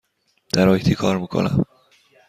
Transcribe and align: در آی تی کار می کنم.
در 0.53 0.69
آی 0.69 0.79
تی 0.79 0.95
کار 0.95 1.17
می 1.17 1.27
کنم. 1.27 1.65